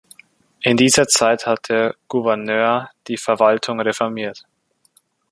In 0.61 0.77
dieser 0.77 1.07
Zeit 1.07 1.45
hat 1.45 1.69
der 1.69 1.93
Gouverneur 2.07 2.89
die 3.07 3.17
Verwaltung 3.17 3.79
reformiert. 3.81 4.45